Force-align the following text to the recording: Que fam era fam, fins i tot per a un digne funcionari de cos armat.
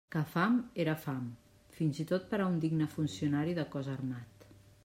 Que 0.13 0.21
fam 0.29 0.55
era 0.83 0.95
fam, 1.01 1.19
fins 1.77 2.01
i 2.05 2.07
tot 2.13 2.27
per 2.33 2.39
a 2.41 2.49
un 2.55 2.57
digne 2.67 2.91
funcionari 2.97 3.57
de 3.61 3.71
cos 3.77 3.95
armat. 3.99 4.51